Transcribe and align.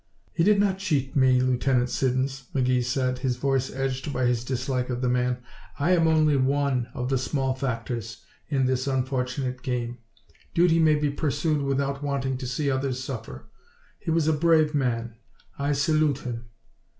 "He 0.33 0.43
did 0.43 0.59
not 0.59 0.79
cheat 0.79 1.15
me, 1.15 1.39
Lieutenant 1.41 1.91
Siddons," 1.91 2.47
McGee 2.55 2.83
said, 2.83 3.19
his 3.19 3.35
voice 3.37 3.71
edged 3.71 4.11
by 4.11 4.25
his 4.25 4.43
dislike 4.43 4.89
of 4.89 4.99
the 4.99 5.07
man. 5.09 5.37
"I 5.77 5.91
am 5.91 6.07
only 6.07 6.35
one 6.35 6.89
of 6.95 7.09
the 7.09 7.19
small 7.19 7.53
factors 7.53 8.25
in 8.49 8.65
this 8.65 8.87
unfortunate 8.87 9.61
game. 9.61 9.99
Duty 10.55 10.79
may 10.79 10.95
be 10.95 11.11
pursued 11.11 11.61
without 11.61 12.01
wanting 12.01 12.39
to 12.39 12.47
see 12.47 12.71
others 12.71 13.03
suffer. 13.03 13.51
He 13.99 14.09
was 14.09 14.27
a 14.27 14.33
brave 14.33 14.73
man. 14.73 15.17
I 15.59 15.71
salute 15.73 16.17
him." 16.17 16.49